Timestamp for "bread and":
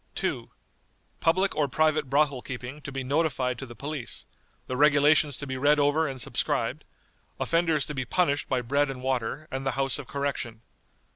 8.61-9.03